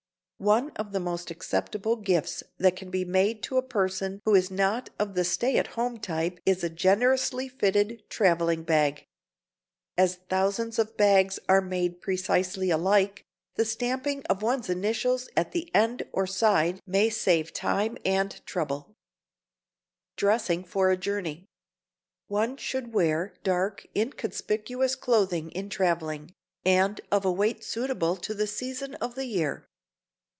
One 0.41 0.71
of 0.71 0.91
the 0.91 0.99
most 0.99 1.29
acceptable 1.29 1.97
gifts 1.97 2.41
that 2.57 2.75
can 2.75 2.89
be 2.89 3.05
made 3.05 3.43
to 3.43 3.57
a 3.57 3.61
person 3.61 4.21
who 4.25 4.33
is 4.33 4.49
not 4.49 4.89
of 4.97 5.13
the 5.13 5.23
stay 5.23 5.55
at 5.59 5.67
home 5.77 5.99
type 5.99 6.39
is 6.47 6.63
a 6.63 6.69
generously 6.71 7.47
fitted 7.47 8.01
traveling 8.09 8.63
bag. 8.63 9.05
As 9.95 10.15
thousands 10.15 10.79
of 10.79 10.97
bags 10.97 11.37
are 11.47 11.61
made 11.61 12.01
precisely 12.01 12.71
alike, 12.71 13.23
the 13.53 13.63
stamping 13.63 14.23
of 14.25 14.41
one's 14.41 14.67
initials 14.67 15.29
at 15.37 15.51
the 15.51 15.69
end 15.75 16.07
or 16.11 16.25
side 16.25 16.81
may 16.87 17.11
save 17.11 17.53
time 17.53 17.95
and 18.03 18.43
trouble. 18.47 18.85
[Sidenote: 19.45 20.15
DRESSING 20.15 20.63
FOR 20.63 20.89
A 20.89 20.97
JOURNEY] 20.97 21.45
One 22.29 22.57
should 22.57 22.93
wear 22.95 23.35
dark 23.43 23.85
inconspicuous 23.95 24.95
clothing 24.95 25.51
in 25.51 25.69
traveling, 25.69 26.33
and 26.65 26.99
of 27.11 27.25
a 27.25 27.31
weight 27.31 27.63
suitable 27.63 28.15
to 28.15 28.33
the 28.33 28.47
season 28.47 28.95
of 28.95 29.13
the 29.13 29.25
year. 29.25 29.67